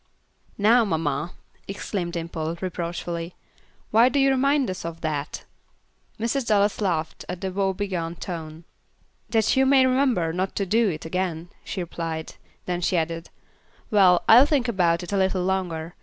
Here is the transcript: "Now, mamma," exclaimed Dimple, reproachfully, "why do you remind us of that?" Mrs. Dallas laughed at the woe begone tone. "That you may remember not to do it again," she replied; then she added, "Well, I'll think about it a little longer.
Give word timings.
"Now, 0.57 0.83
mamma," 0.83 1.33
exclaimed 1.67 2.13
Dimple, 2.13 2.57
reproachfully, 2.59 3.35
"why 3.91 4.09
do 4.09 4.17
you 4.17 4.31
remind 4.31 4.67
us 4.71 4.83
of 4.83 5.01
that?" 5.01 5.45
Mrs. 6.19 6.47
Dallas 6.47 6.81
laughed 6.81 7.23
at 7.29 7.39
the 7.41 7.51
woe 7.51 7.71
begone 7.71 8.15
tone. 8.15 8.63
"That 9.29 9.55
you 9.55 9.63
may 9.67 9.85
remember 9.85 10.33
not 10.33 10.55
to 10.55 10.65
do 10.65 10.89
it 10.89 11.05
again," 11.05 11.49
she 11.63 11.81
replied; 11.81 12.33
then 12.65 12.81
she 12.81 12.97
added, 12.97 13.29
"Well, 13.91 14.23
I'll 14.27 14.47
think 14.47 14.67
about 14.67 15.03
it 15.03 15.11
a 15.13 15.17
little 15.17 15.43
longer. 15.43 15.93